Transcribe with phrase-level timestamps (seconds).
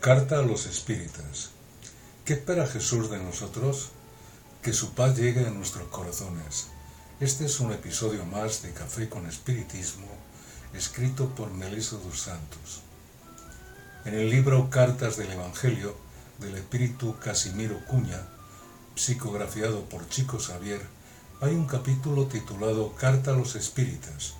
[0.00, 1.50] Carta a los Espíritas.
[2.24, 3.88] ¿Qué espera Jesús de nosotros?
[4.62, 6.68] Que su paz llegue a nuestros corazones.
[7.18, 10.06] Este es un episodio más de Café con Espiritismo,
[10.72, 12.82] escrito por Melissa dos Santos.
[14.04, 15.96] En el libro Cartas del Evangelio
[16.38, 18.22] del Espíritu Casimiro Cuña,
[18.94, 20.80] psicografiado por Chico Xavier,
[21.40, 24.34] hay un capítulo titulado Carta a los Espíritas,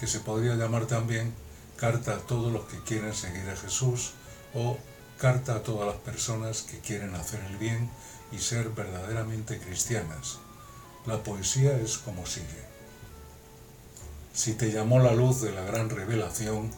[0.00, 1.32] que se podría llamar también
[1.76, 4.14] Carta a todos los que quieren seguir a Jesús
[4.54, 4.76] o
[5.18, 7.90] carta a todas las personas que quieren hacer el bien
[8.32, 10.38] y ser verdaderamente cristianas.
[11.06, 12.64] La poesía es como sigue.
[14.32, 16.70] Si te llamó la luz de la gran revelación,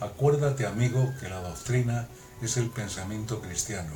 [0.00, 2.08] acuérdate amigo que la doctrina
[2.40, 3.92] es el pensamiento cristiano.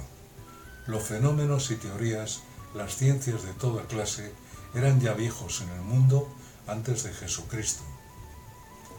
[0.87, 2.41] Los fenómenos y teorías,
[2.75, 4.33] las ciencias de toda clase,
[4.75, 6.29] eran ya viejos en el mundo
[6.67, 7.83] antes de Jesucristo.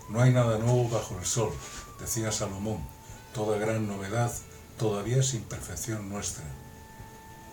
[0.09, 1.52] No hay nada nuevo bajo el sol,
[2.00, 2.80] decía Salomón.
[3.34, 4.32] Toda gran novedad
[4.78, 6.44] todavía es imperfección nuestra.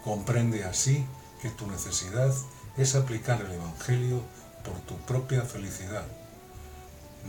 [0.03, 1.05] Comprende así
[1.41, 2.33] que tu necesidad
[2.77, 4.23] es aplicar el Evangelio
[4.65, 6.05] por tu propia felicidad.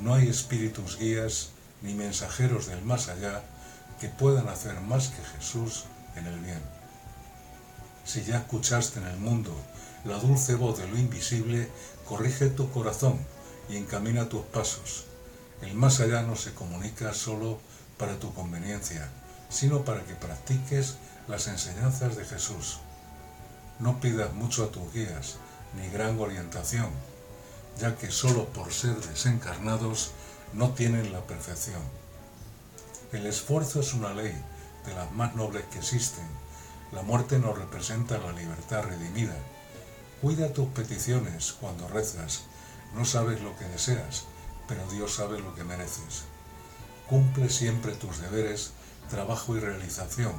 [0.01, 1.49] No hay espíritus guías
[1.81, 3.43] ni mensajeros del más allá
[3.99, 5.85] que puedan hacer más que Jesús
[6.15, 6.61] en el bien.
[8.03, 9.55] Si ya escuchaste en el mundo
[10.03, 11.69] la dulce voz de lo invisible,
[12.07, 13.19] corrige tu corazón
[13.69, 15.05] y encamina tus pasos.
[15.61, 17.59] El más allá no se comunica solo
[17.97, 19.09] para tu conveniencia,
[19.55, 20.97] sino para que practiques
[21.29, 22.79] las enseñanzas de Jesús.
[23.79, 25.37] No pidas mucho a tus guías,
[25.77, 26.89] ni gran orientación,
[27.79, 30.11] ya que solo por ser desencarnados
[30.51, 31.81] no tienen la perfección.
[33.13, 34.35] El esfuerzo es una ley
[34.85, 36.27] de las más nobles que existen.
[36.91, 39.37] La muerte nos representa la libertad redimida.
[40.21, 42.43] Cuida tus peticiones cuando rezas.
[42.93, 44.25] No sabes lo que deseas,
[44.67, 46.25] pero Dios sabe lo que mereces.
[47.07, 48.73] Cumple siempre tus deberes
[49.07, 50.33] trabajo y realización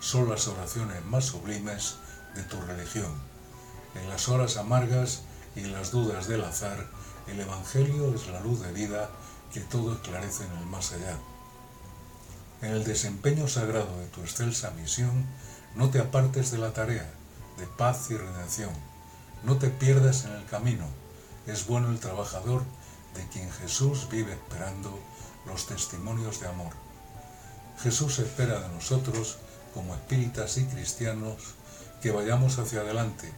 [0.00, 1.96] son las oraciones más sublimes
[2.34, 3.12] de tu religión.
[3.94, 5.22] En las horas amargas
[5.56, 6.86] y en las dudas del azar,
[7.26, 9.10] el Evangelio es la luz de vida
[9.52, 11.16] que todo esclarece en el más allá.
[12.62, 15.26] En el desempeño sagrado de tu excelsa misión,
[15.74, 17.08] no te apartes de la tarea
[17.58, 18.70] de paz y redención.
[19.44, 20.86] No te pierdas en el camino.
[21.46, 22.62] Es bueno el trabajador
[23.14, 24.98] de quien Jesús vive esperando
[25.46, 26.87] los testimonios de amor.
[27.82, 29.36] Jesús espera de nosotros,
[29.72, 31.36] como espíritas y cristianos,
[32.02, 33.32] que vayamos hacia adelante,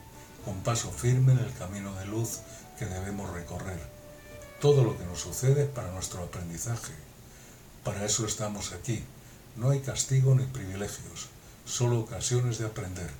[0.47, 2.41] con paso firme en el camino de luz
[2.79, 3.79] que debemos recorrer.
[4.61, 6.95] Todo lo que nos sucede es para nuestro aprendizaje.
[7.85, 9.05] Para eso estamos aquí.
[9.57, 11.29] No hay castigo ni privilegios,
[11.67, 13.11] solo ocasiones de aprender.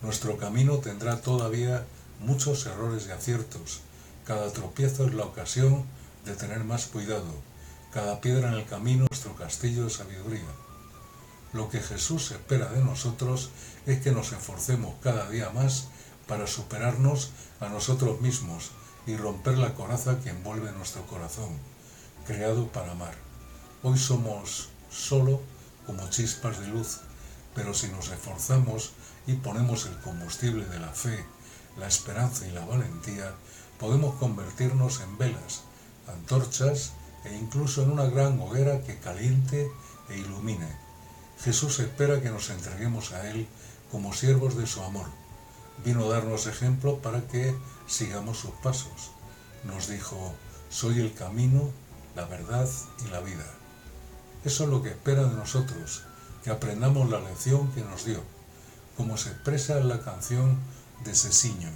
[0.00, 1.84] Nuestro camino tendrá todavía
[2.20, 3.80] muchos errores y aciertos.
[4.24, 5.84] Cada tropiezo es la ocasión
[6.24, 7.53] de tener más cuidado
[7.94, 10.42] cada piedra en el camino nuestro castillo de sabiduría.
[11.52, 13.50] Lo que Jesús espera de nosotros
[13.86, 15.86] es que nos esforcemos cada día más
[16.26, 18.72] para superarnos a nosotros mismos
[19.06, 21.50] y romper la coraza que envuelve nuestro corazón,
[22.26, 23.14] creado para amar.
[23.84, 25.40] Hoy somos solo
[25.86, 26.98] como chispas de luz,
[27.54, 28.90] pero si nos esforzamos
[29.28, 31.24] y ponemos el combustible de la fe,
[31.78, 33.32] la esperanza y la valentía,
[33.78, 35.62] podemos convertirnos en velas,
[36.08, 36.94] antorchas
[37.24, 39.70] e incluso en una gran hoguera que caliente
[40.08, 40.68] e ilumine.
[41.42, 43.46] Jesús espera que nos entreguemos a Él
[43.90, 45.06] como siervos de su amor.
[45.84, 47.54] Vino a darnos ejemplo para que
[47.86, 49.10] sigamos sus pasos.
[49.64, 50.34] Nos dijo,
[50.68, 51.70] soy el camino,
[52.14, 52.68] la verdad
[53.04, 53.46] y la vida.
[54.44, 56.02] Eso es lo que espera de nosotros,
[56.42, 58.22] que aprendamos la lección que nos dio,
[58.96, 60.58] como se expresa en la canción
[61.04, 61.70] de Ceciño.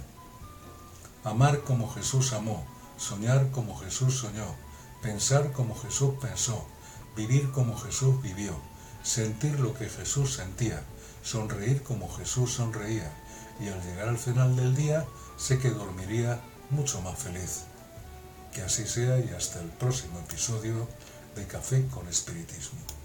[1.23, 2.65] Amar como Jesús amó,
[2.97, 4.55] soñar como Jesús soñó,
[5.01, 6.65] pensar como Jesús pensó,
[7.15, 8.55] vivir como Jesús vivió,
[9.03, 10.81] sentir lo que Jesús sentía,
[11.23, 13.11] sonreír como Jesús sonreía,
[13.59, 15.05] y al llegar al final del día
[15.37, 17.63] sé que dormiría mucho más feliz.
[18.53, 20.87] Que así sea y hasta el próximo episodio
[21.35, 22.98] de Café con Espiritismo.